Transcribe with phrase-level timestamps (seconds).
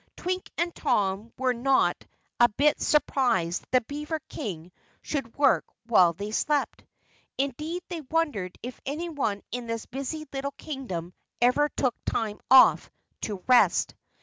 [0.17, 2.07] Twink and Tom were not
[2.39, 4.71] a bit surprised that the beaver King
[5.03, 6.83] should work while they slept.
[7.37, 12.89] Indeed, they wondered if anyone in this busy little kingdom ever took time off
[13.21, 13.93] to rest.